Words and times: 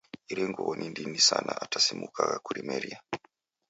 Iri 0.31 0.43
nguw'o 0.49 0.73
ni 0.77 0.87
ndini 0.91 1.19
sana 1.29 1.51
ata 1.63 1.79
simukagha 1.85 2.37
kumeria 2.45 2.97